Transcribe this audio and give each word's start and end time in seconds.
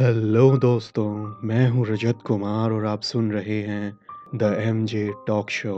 Hello 0.00 0.56
दोस्तों, 0.56 1.36
मैं 1.44 1.68
हूँ 1.68 1.84
रजत 1.86 2.18
कुमार 2.26 2.72
और 2.72 2.84
आप 2.86 3.00
सुन 3.00 3.30
रहे 3.32 3.60
हैं 3.62 3.92
the 4.34 4.42
M 4.60 4.86
J 4.86 5.12
talk 5.26 5.50
show. 5.50 5.74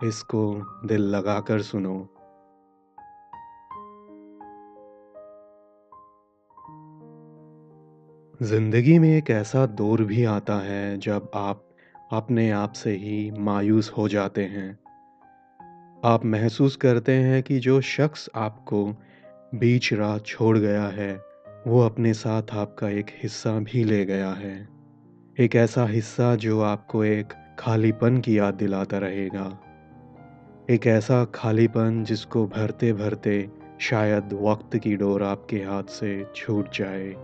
इसको 0.00 0.42
दिल 0.84 1.02
लगाकर 1.02 1.62
सुनो। 1.62 1.94
ज़िंदगी 8.42 8.98
में 8.98 9.08
एक 9.08 9.30
ऐसा 9.30 9.66
दौर 9.66 10.02
भी 10.02 10.24
आता 10.24 10.58
है 10.58 10.98
जब 10.98 11.30
आप 11.34 11.64
अपने 12.12 12.50
आप 12.50 12.72
से 12.72 12.90
ही 12.90 13.30
मायूस 13.30 13.92
हो 13.98 14.08
जाते 14.08 14.44
हैं। 14.44 14.70
आप 16.04 16.24
महसूस 16.24 16.76
करते 16.76 17.12
हैं 17.12 17.42
कि 17.42 17.58
जो 17.58 17.80
शख्स 17.80 18.30
आपको 18.34 18.86
बीच 19.54 19.92
राह 19.92 20.18
छोड़ 20.18 20.58
गया 20.58 20.86
है, 20.86 21.31
वो 21.66 21.80
अपने 21.80 22.14
साथ 22.14 22.42
आपका 22.52 22.88
एक 22.88 23.06
हिस्सा 23.22 23.58
भी 23.58 23.84
ले 23.84 24.04
गया 24.04 24.30
है। 24.30 24.68
एक 25.40 25.56
ऐसा 25.56 25.86
हिस्सा 25.86 26.34
जो 26.34 26.60
आपको 26.60 27.04
एक 27.04 27.28
खालीपन 27.58 28.18
की 28.18 28.38
याद 28.38 28.54
दिलाता 28.54 28.98
रहेगा। 28.98 29.58
एक 30.70 30.86
ऐसा 30.86 31.24
खालीपन 31.24 32.04
जिसको 32.04 32.46
भरते-भरते 32.46 33.50
शायद 33.80 34.38
वक़्त 34.42 34.76
की 34.76 34.96
डोर 34.96 35.22
आपके 35.22 35.56
हाथ 35.56 35.82
से 35.82 36.26
छूट 36.36 36.76
जाए। 36.76 37.14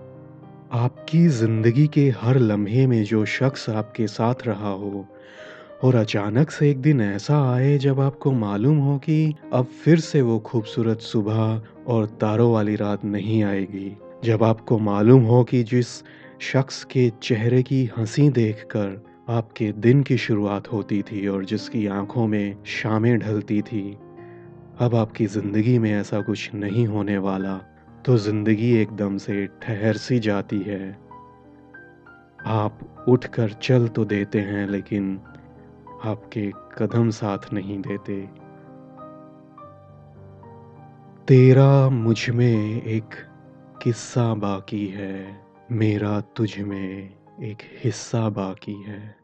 आपकी 0.72 1.28
ज़िंदगी 1.28 1.86
के 1.86 2.10
हर 2.10 2.38
लम्हे 2.38 2.86
में 2.86 3.04
जो 3.04 3.24
शख्स 3.24 3.70
आपके 3.70 4.06
साथ 4.06 4.34
रहा 4.46 4.70
हो, 4.70 5.06
और 5.82 5.94
अचानक 5.94 6.50
से 6.50 6.70
एक 6.70 6.82
दिन 6.82 7.00
ऐसा 7.00 7.54
आए 7.54 7.78
जब 7.78 8.00
आपको 8.00 8.32
मालूम 8.32 8.78
हो 8.78 8.98
कि 8.98 9.34
अब 9.52 9.64
फिर 9.64 10.00
से 10.00 10.22
वो 10.22 10.38
खूबसूरत 10.38 10.98
सुबह 10.98 11.62
और 11.86 12.06
तारों 12.06 12.52
वाली 12.52 12.76
रात 12.76 13.04
नहीं 13.04 13.44
आएगी। 13.44 13.96
जब 14.24 14.42
आपको 14.42 14.78
मालूम 14.78 15.22
हो 15.22 15.42
कि 15.44 15.62
जिस 15.62 15.88
शख्स 16.40 16.84
के 16.84 17.08
चेहरे 17.22 17.62
की 17.62 17.84
हँसी 17.98 18.28
देखकर 18.30 19.04
आपके 19.28 19.70
दिन 19.72 20.02
की 20.02 20.16
शुरुआत 20.16 20.72
होती 20.72 21.02
थी 21.02 21.26
और 21.28 21.44
जिसकी 21.44 21.86
आँखों 21.86 22.26
में 22.26 22.64
शामें 22.64 23.18
ढलती 23.18 23.60
थी, 23.62 23.98
अब 24.80 24.94
आपकी 24.94 25.26
ज़िंदगी 25.26 25.78
में 25.78 25.90
ऐसा 25.92 26.20
कुछ 26.20 26.54
नहीं 26.54 26.86
होने 26.86 27.18
वाला 27.18 27.56
तो 28.04 28.16
ज़िंदगी 28.16 28.72
एकदम 28.76 29.16
से 29.18 29.46
ठहर 29.62 29.96
सी 29.96 30.18
जाती 30.18 30.58
है। 30.58 30.90
आप 32.46 33.04
उठकर 33.08 33.52
चल 33.52 33.88
तो 33.88 34.04
देते 34.04 34.40
हैं, 34.40 34.66
लेकिन 34.68 35.20
आपके 36.04 36.50
कदम 36.78 37.10
साथ 37.10 37.52
नहीं 37.52 37.80
देते। 37.80 38.20
तेरा 41.28 41.88
मुझमें 41.88 42.82
एक 42.82 43.14
किस्सा 43.82 44.34
बाकी 44.34 44.86
है। 44.86 45.42
मेरा 45.70 46.20
तुझ 46.20 46.58
में 46.58 47.14
एक 47.42 47.58
हिस्सा 47.84 48.28
बाकी 48.28 48.82
है। 48.82 49.17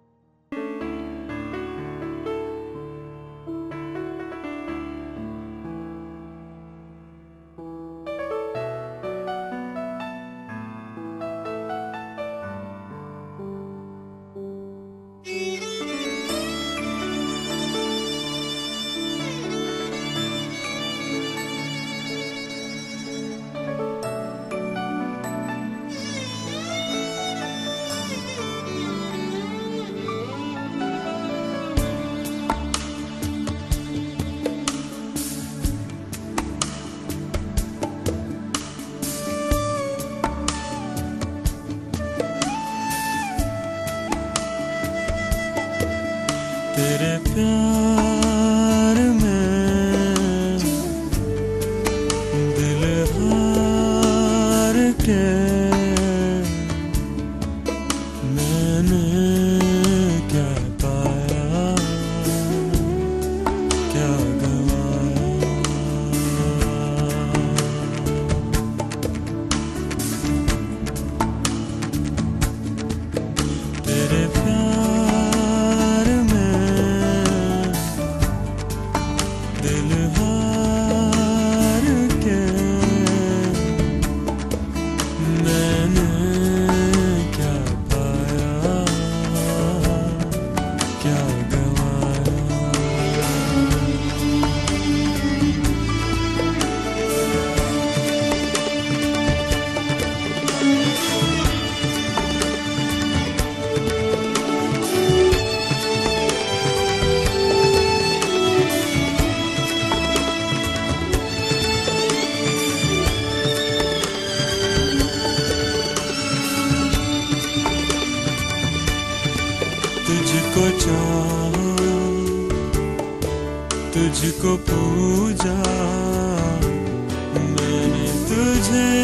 तुझे 128.75 129.04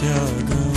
क्या 0.00 0.16
गवाया 0.48 0.69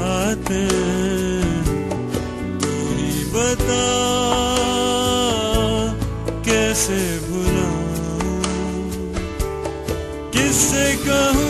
बातें 0.00 1.00
कैसे 6.46 7.00
भुलाऊं 7.26 8.38
किससे 10.34 10.86
कहूँ 11.06 11.49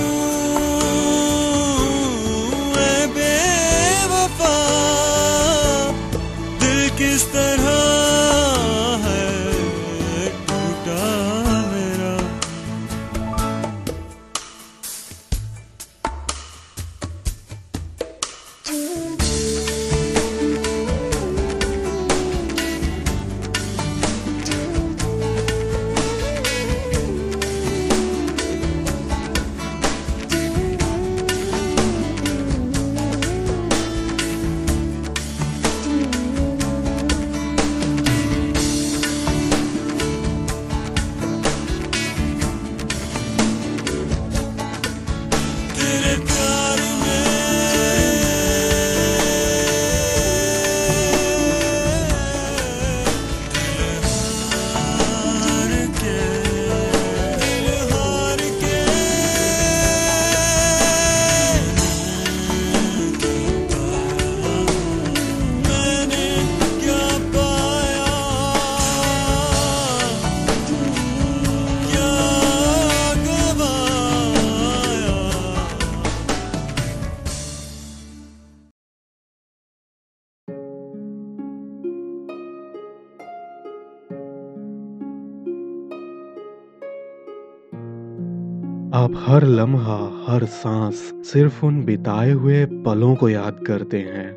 आप 89.10 89.16
हर 89.16 89.44
लम्हा, 89.44 90.24
हर 90.28 90.44
सांस 90.44 91.12
सिर्फ़ 91.14 91.66
उन 91.66 91.84
बिताए 91.84 92.30
हुए 92.30 92.66
पलों 92.66 93.14
को 93.14 93.28
याद 93.28 93.64
करते 93.66 93.98
हैं 93.98 94.32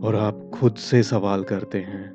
और 0.00 0.16
आप 0.16 0.50
खुद 0.54 0.74
से 0.74 1.02
सवाल 1.02 1.42
करते 1.42 1.78
हैं। 1.78 2.14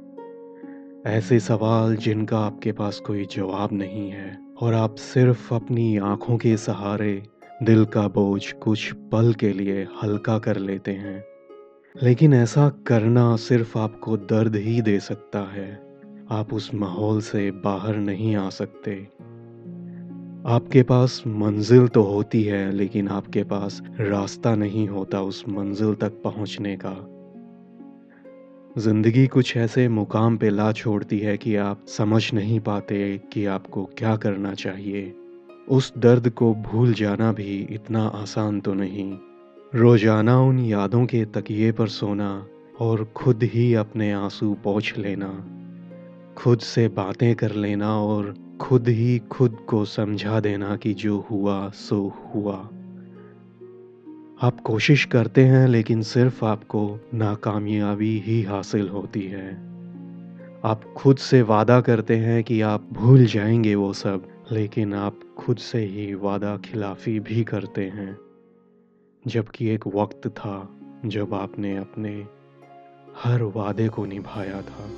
ऐसे 1.06 1.40
सवाल 1.40 1.96
जिनका 1.96 2.40
आपके 2.40 2.72
पास 2.72 3.00
कोई 3.00 3.26
जवाब 3.26 3.70
नहीं 3.74 4.12
है 4.12 4.38
और 4.62 4.74
आप 4.74 4.96
सिर्फ़ 4.96 5.54
अपनी 5.54 5.98
आँखों 5.98 6.38
के 6.38 6.58
सहारे 6.58 7.24
दिल 7.64 7.86
का 7.86 8.08
बोझ 8.08 8.52
कुछ 8.52 8.94
पल 8.94 9.34
के 9.34 9.50
लिए 9.50 9.88
हल्का 10.04 10.40
कर 10.40 10.58
लेते 10.58 10.92
हैं। 10.92 11.24
लेकिन 12.04 12.34
ऐसा 12.34 12.70
करना 12.70 13.36
सिर्फ़ 13.36 13.78
आपको 13.78 14.18
दर्द 14.18 14.56
ही 14.56 14.82
दे 14.82 15.00
सकता 15.00 15.40
है। 15.40 15.98
आप 16.32 16.54
उस 16.54 16.74
माहौल 16.74 17.22
से 17.22 17.52
बाहर 17.52 17.96
नहीं 17.96 18.36
आ 18.36 18.50
सकते। 18.50 19.08
आपके 20.48 20.82
पास 20.84 21.24
मंजिल 21.28 21.88
तो 21.88 22.02
होती 22.02 22.44
है, 22.44 22.72
लेकिन 22.72 23.08
आपके 23.08 23.44
पास 23.44 23.82
रास्ता 24.00 24.56
नहीं 24.56 24.88
होता 24.88 25.22
उस 25.22 25.44
मंजिल 25.50 25.94
तक 25.94 26.22
पहुँचने 26.24 26.76
का। 26.76 26.96
ज़िंदगी 28.78 29.26
कुछ 29.28 29.56
ऐसे 29.58 29.88
मुकाम 29.88 30.38
पे 30.38 30.50
ला 30.50 30.72
छोड़ती 30.72 31.20
है 31.20 31.38
कि 31.38 31.56
आप 31.56 31.86
समझ 31.88 32.34
नहीं 32.34 32.60
पाते 32.60 33.18
कि 33.34 33.46
आपको 33.46 33.86
क्या 33.98 34.16
करना 34.16 34.54
चाहिए। 34.54 35.14
उस 35.70 35.94
दर्द 35.98 36.30
को 36.30 36.54
भूल 36.54 36.94
जाना 36.94 37.32
भी 37.32 37.58
इतना 37.72 38.06
आसान 38.06 38.60
तो 38.60 38.74
नहीं। 38.74 39.12
रोज़ाना 39.76 40.40
उन 40.40 40.60
यादों 40.60 41.06
के 41.06 41.26
तकिए 41.26 41.72
पर 41.72 41.88
सोना 41.88 42.46
और 42.80 43.04
खुद 43.16 43.44
ही 43.44 43.74
अपने 43.74 44.12
आँसू 44.12 44.54
पोंछ 44.54 44.98
लेना। 44.98 45.28
खुद 46.40 46.60
से 46.60 46.88
बातें 46.88 47.36
कर 47.36 47.52
लेना 47.52 48.00
और 48.00 48.36
खुद 48.62 48.88
ही 48.88 49.20
खुद 49.20 49.58
को 49.68 49.86
समझा 49.86 50.40
देना 50.40 50.76
कि 50.76 50.94
जो 50.94 51.28
हुआ, 51.32 51.70
सो 51.70 52.14
हुआ। 52.36 52.56
आप 54.42 54.58
कोशिश 54.66 55.06
करते 55.06 55.46
हैं, 55.46 55.68
लेकिन 55.68 56.02
सिर्फ़ 56.02 56.46
आपको 56.46 57.00
नाकामयाबी 57.14 58.20
ही 58.20 58.44
हासिल 58.44 58.90
होती 58.90 59.22
है। 59.22 59.54
आप 60.66 60.94
खुद 60.98 61.18
से 61.18 61.42
वादा 61.42 61.82
करते 61.82 62.16
हैं 62.16 62.44
कि 62.44 62.62
आप 62.62 62.88
भूल 62.94 63.26
जाएँगे 63.26 63.76
वो 63.76 63.94
सब, 63.94 64.28
लेकिन 64.52 64.94
आप 64.94 65.20
खुद 65.38 65.58
से 65.58 65.80
ही 65.80 66.14
वादा 66.14 66.58
खिलाफी 66.58 67.20
भी 67.20 67.44
करते 67.44 67.84
हैं। 67.84 68.18
जबकि 69.28 69.68
एक 69.68 69.88
वक्त 69.88 70.28
था 70.28 70.76
जब 71.06 71.34
आपने 71.34 71.78
अपने 71.78 72.26
हर 73.24 73.44
वादे 73.44 73.88
को 73.88 74.06
निभाया 74.06 74.62
था। 74.62 74.90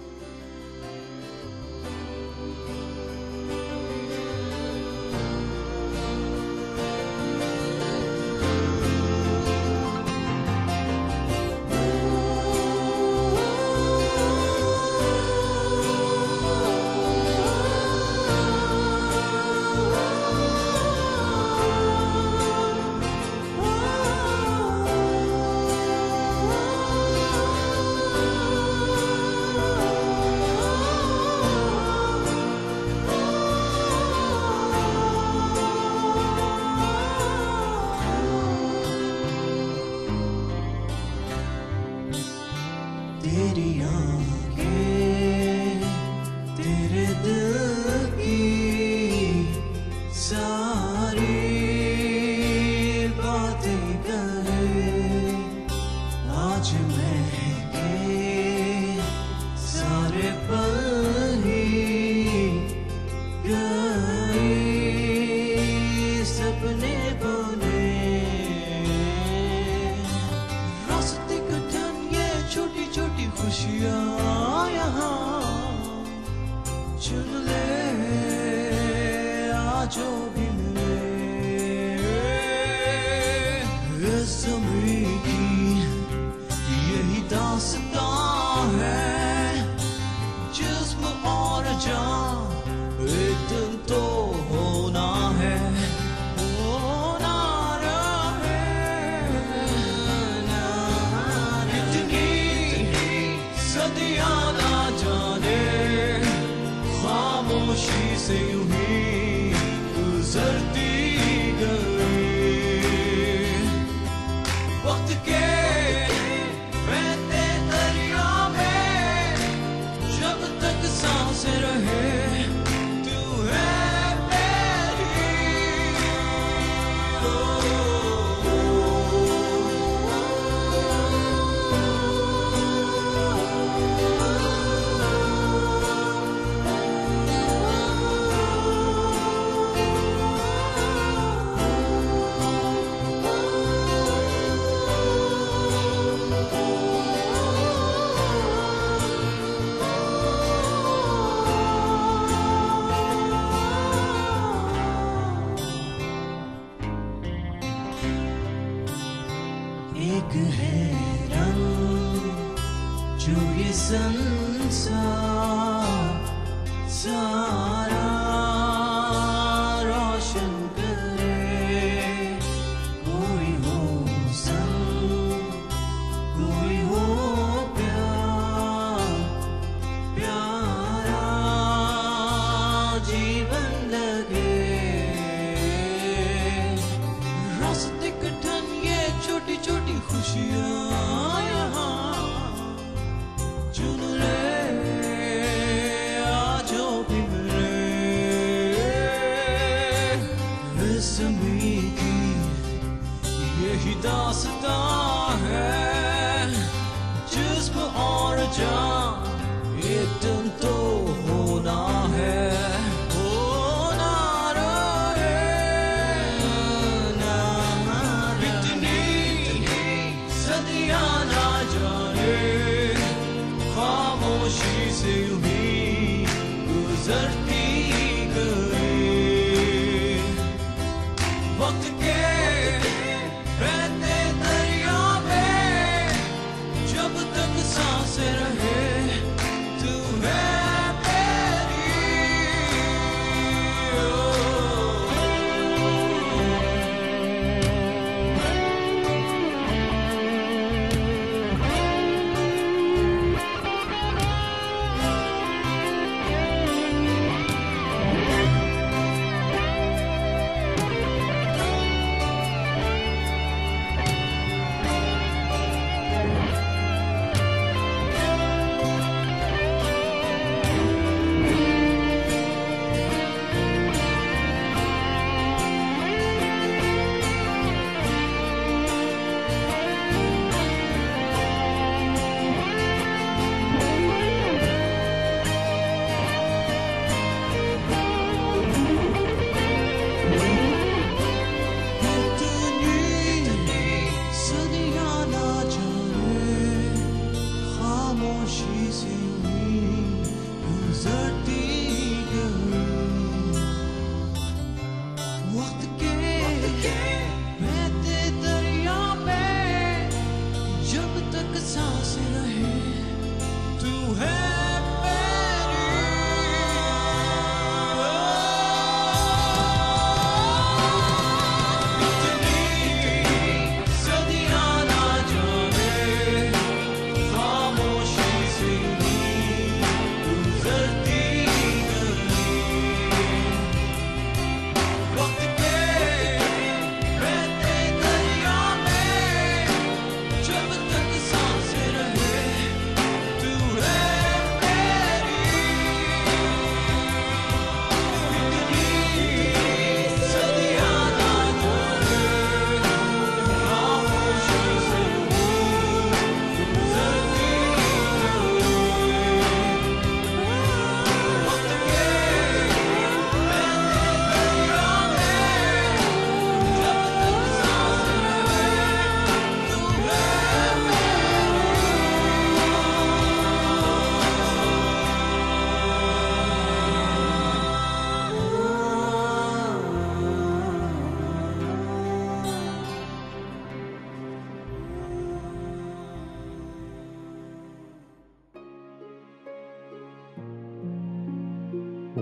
और 91.90 92.31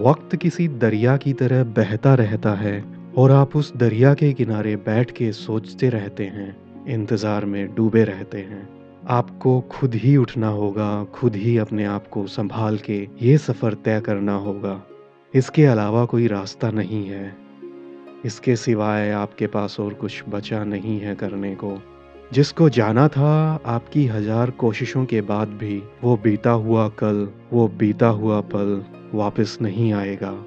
वक्त 0.10 0.36
किसी 0.36 0.68
दरिया 0.68 1.18
की 1.18 1.34
तरह 1.34 1.64
बहता 1.64 2.14
रहता 2.16 2.54
है 2.54 2.84
और 3.18 3.32
आप 3.32 3.56
उस 3.56 3.76
दरिया 3.76 4.14
के 4.14 4.34
किनारे 4.34 4.76
बैठ 4.76 5.12
के 5.12 5.32
सोचते 5.32 5.90
रहते 5.90 6.24
हैं, 6.24 6.56
इंतज़ार 6.88 7.46
में 7.46 7.76
डूबे 7.76 8.04
रहते 8.04 8.38
हैं। 8.38 8.70
आपको 9.08 9.62
खुद 9.62 9.96
ही 9.96 10.18
उठना 10.18 10.48
होगा, 10.48 11.04
खुद 11.04 11.36
ही 11.36 11.58
अपने 11.58 11.86
आप 11.86 12.08
को 12.08 12.28
संभाल 12.28 12.78
के 12.78 13.08
ये 13.22 13.38
सफ़र 13.38 13.74
तय 13.74 14.02
करना 14.02 14.36
होगा। 14.36 14.82
इसके 15.34 15.66
अलावा 15.66 16.06
कोई 16.06 16.28
रास्ता 16.28 16.72
नहीं 16.72 17.06
है। 17.10 17.36
इसके 18.26 18.56
सिवाय 18.56 19.12
आपके 19.12 19.48
पास 19.48 19.80
और 19.80 19.94
कुछ 19.94 20.24
बचा 20.30 20.64
नहीं 20.64 21.00
है 21.00 21.16
करने 21.16 21.56
को। 21.56 21.82
जिसको 22.34 22.70
जाना 22.70 23.08
था, 23.08 23.60
आपकी 23.66 24.06
हज़ार 24.06 24.50
कोशिशों 24.50 25.06
के 25.06 25.22
बाद 25.22 25.48
भी 25.48 25.84
वो 26.04 26.18
बीता 26.18 26.52
हुआ 26.52 26.88
कल, 26.90 27.28
वो 27.54 27.68
बीता 27.68 28.08
हुआ 28.08 28.42
पल 28.42 28.84
वापस 29.14 29.58
नहीं 29.62 29.94
आएगा। 29.94 30.46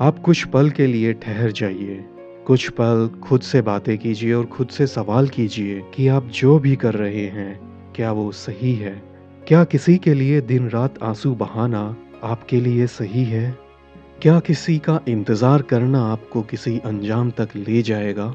आप 0.00 0.18
कुछ 0.18 0.44
पल 0.44 0.70
के 0.70 0.86
लिए 0.86 1.12
ठहर 1.12 1.52
जाइए। 1.52 2.04
कुछ 2.46 2.68
पल 2.70 3.10
खुद 3.22 3.40
से 3.40 3.62
बातें 3.62 3.98
कीजिए 3.98 4.32
और 4.32 4.46
खुद 4.46 4.68
से 4.68 4.86
सवाल 4.86 5.28
कीजिए 5.28 5.82
कि 5.94 6.08
आप 6.08 6.26
जो 6.26 6.58
भी 6.58 6.76
कर 6.76 6.94
रहे 6.94 7.26
हैं, 7.26 7.60
क्या 7.96 8.12
वो 8.12 8.32
सही 8.32 8.74
है? 8.74 9.02
क्या 9.48 9.64
किसी 9.64 9.96
के 9.96 10.14
लिए 10.14 10.40
दिन 10.40 10.68
रात 10.68 11.02
आँसू 11.02 11.34
बहाना 11.34 11.96
आपके 12.24 12.60
लिए 12.60 12.86
सही 12.86 13.24
है? 13.24 13.58
क्या 14.22 14.40
किसी 14.40 14.78
का 14.78 15.00
इंतज़ार 15.08 15.62
करना 15.62 16.02
आपको 16.02 16.42
किसी 16.42 16.78
अंजाम 16.78 17.30
तक 17.30 17.48
ले 17.56 17.82
जाएगा? 17.82 18.34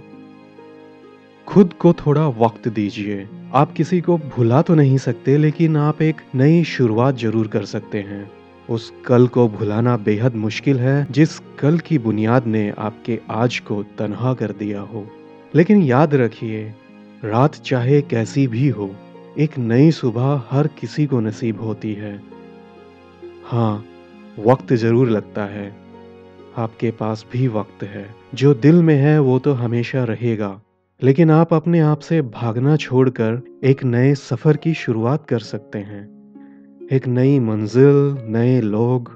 खुद 1.48 1.74
को 1.74 1.94
थोड़ा 1.94 2.28
वक्त 2.28 2.68
दीजिए। 2.68 3.28
आप 3.54 3.74
किसी 3.74 4.02
को 4.02 4.18
भुला 4.18 4.62
तो 4.62 4.76
नहीं 4.76 4.98
सकते, 4.98 5.38
लेकिन 5.38 5.78
आप 5.78 6.02
एक 6.02 6.16
नई 6.36 6.64
शुरुआत 6.64 7.18
ज़रूर 7.18 7.48
कर 7.48 7.66
सकते 7.66 7.98
हैं। 7.98 8.32
उस 8.70 8.94
कल 9.06 9.28
को 9.28 9.48
भुलाना 9.48 9.98
बेहद 9.98 10.36
मुश्किल 10.36 10.80
है, 10.80 11.08
जिस 11.12 11.40
कल 11.40 11.78
की 11.80 11.98
बुनियाद 11.98 12.48
ने 12.48 12.74
आपके 12.78 13.20
आज 13.30 13.60
को 13.60 13.84
तनहा 13.84 14.34
कर 14.34 14.52
दिया 14.52 14.82
हो। 14.82 15.08
लेकिन 15.56 15.84
याद 15.84 16.16
रखिए, 16.16 16.74
रात 17.26 17.56
चाहे 17.56 18.02
कैसी 18.02 18.48
भी 18.48 18.70
हो, 18.70 18.96
एक 19.38 19.58
नई 19.58 19.92
सुबह 19.92 20.44
हर 20.50 20.68
किसी 20.68 21.06
को 21.06 21.20
नसीब 21.20 21.62
होती 21.62 21.94
है। 21.94 22.22
हाँ 23.46 23.86
वक्त 24.40 24.74
ज़रूर 24.74 25.10
लगता 25.10 25.46
है। 25.46 25.76
आपके 26.58 26.92
पास 26.92 27.26
भी 27.32 27.48
वक्त 27.48 27.84
है। 27.84 28.16
जो 28.36 28.54
दिल 28.54 28.76
में 28.76 28.96
है, 28.96 29.20
वो 29.20 29.40
तो 29.40 29.54
हमेशा 29.54 30.04
रहेगा। 30.04 30.62
लेकिन 31.04 31.32
आप 31.32 31.54
अपने 31.54 31.80
आप 31.80 32.00
से 32.00 32.22
भागना 32.22 32.76
छोड़कर 32.76 33.42
एक 33.64 33.84
नए 33.84 34.16
सफ़र 34.16 34.58
की 34.58 34.74
शुरुआत 34.74 35.26
कर 35.26 35.40
सकते 35.40 35.80
हैं। 35.80 36.04
एक 36.92 37.08
नई 37.08 37.40
मंजिल, 37.40 38.18
नए 38.28 38.62
लोग 38.62 39.12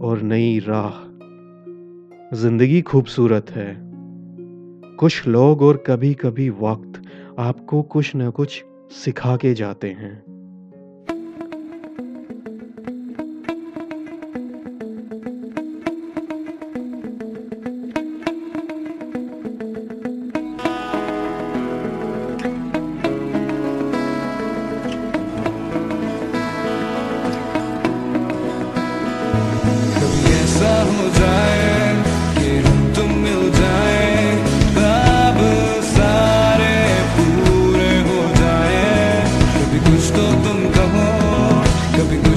और 0.00 0.22
नई 0.22 0.58
राह। 0.58 1.04
ज़िंदगी 2.36 2.80
खूबसूरत 2.82 3.50
है। 3.50 3.80
कुछ 4.96 5.26
लोग 5.26 5.62
और 5.62 5.84
कभी 5.86 6.14
कभी 6.14 6.50
वक्त 6.50 7.02
आपको 7.38 7.82
कुछ 7.82 8.12
न 8.16 8.30
कुछ 8.30 8.64
सिखा 8.90 9.36
के 9.36 9.54
जाते 9.54 9.90
हैं। 9.90 10.37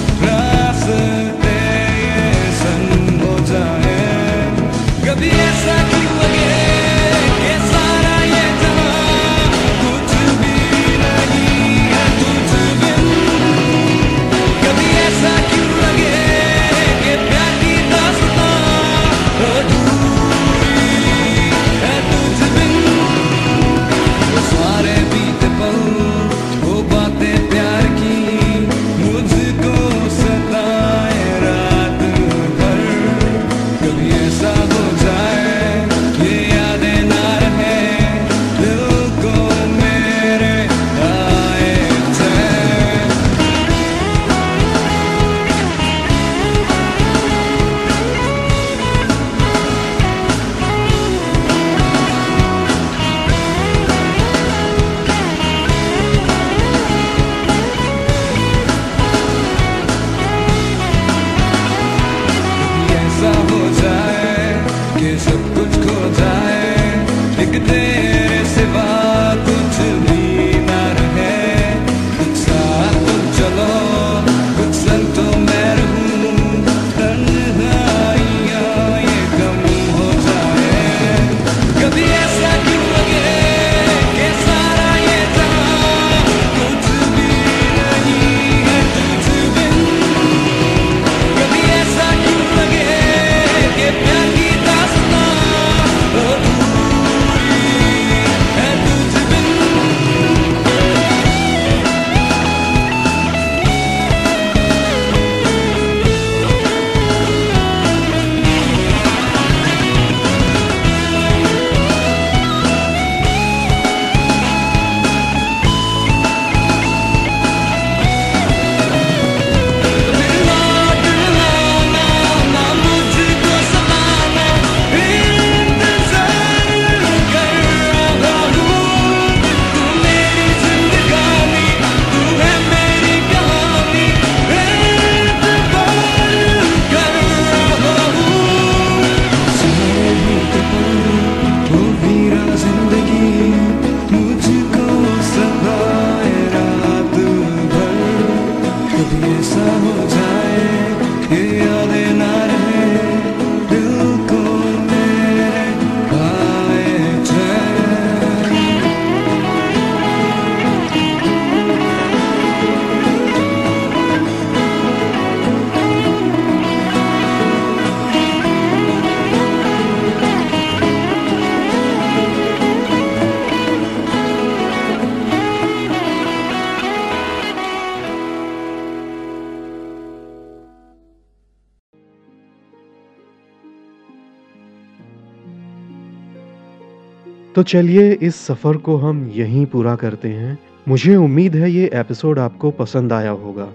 तो 187.57 187.62
चलिए 187.62 188.11
इस 188.23 188.37
सफ़र 188.37 188.77
को 188.77 188.97
हम 188.97 189.25
यहीं 189.35 189.64
पूरा 189.66 189.95
करते 189.97 190.29
हैं। 190.29 190.59
मुझे 190.88 191.14
उम्मीद 191.16 191.55
है 191.57 191.71
ये 191.71 191.88
एपिसोड 191.95 192.38
आपको 192.38 192.71
पसंद 192.71 193.12
आया 193.12 193.31
होगा। 193.31 193.69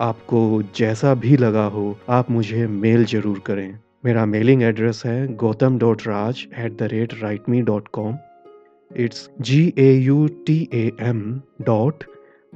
आपको 0.00 0.62
जैसा 0.76 1.12
भी 1.14 1.36
लगा 1.36 1.64
हो, 1.66 1.96
आप 2.08 2.30
मुझे 2.30 2.66
मेल 2.66 3.04
ज़रूर 3.04 3.42
करें। 3.46 3.78
मेरा 4.04 4.24
मेलिंग 4.26 4.62
एड्रेस 4.62 5.02
है 5.06 5.34
Gautam 5.36 5.78
dot 5.78 6.06
Raj 6.06 6.46
at 6.58 6.78
the 6.78 6.88
rate 6.92 7.14
write 7.22 7.48
me 7.48 7.62
dot 7.62 7.88
com 7.92 8.16
it's 8.90 9.28
G 9.40 9.62
A 9.78 9.92
U 9.92 10.26
T 10.46 10.58
A 10.74 10.90
M 11.02 11.22
dot 11.66 12.04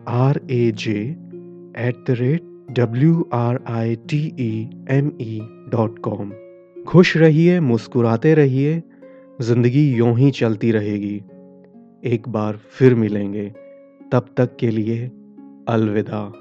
R 0.08 0.40
A 0.50 0.72
J 0.78 0.98
at 0.98 2.04
the 2.08 2.16
rate 2.20 2.42
W 2.80 3.28
R 3.34 3.60
I 3.70 3.96
T 4.08 4.26
E 4.40 4.52
M 4.90 5.12
E 5.20 5.40
dot 5.72 5.98
com 5.98 6.32
खुश 6.86 7.16
रहिए, 7.16 7.60
मुस्कुराते 7.60 8.34
रहिए 8.34 8.82
ज़िंदगी 9.40 9.92
यूँ 9.92 10.18
ही 10.18 10.31
चलती 10.31 10.72
रहेगी। 10.72 11.16
एक 12.05 12.22
बार 12.29 12.57
फिर 12.57 12.94
मिलेंगे। 12.94 13.53
तब 14.12 14.26
तक 14.37 14.57
के 14.57 14.70
लिए 14.70 15.07
अलविदा। 15.68 16.33